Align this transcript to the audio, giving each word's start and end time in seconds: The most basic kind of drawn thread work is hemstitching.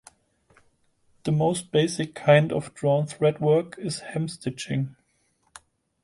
The 1.25 1.31
most 1.31 1.71
basic 1.71 2.15
kind 2.15 2.51
of 2.51 2.73
drawn 2.73 3.05
thread 3.05 3.39
work 3.39 3.77
is 3.77 3.99
hemstitching. 4.01 4.95